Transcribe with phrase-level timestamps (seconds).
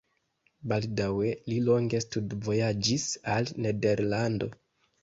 [0.71, 3.07] Baldaŭe li longe studvojaĝis
[3.37, 4.53] al Nederlando.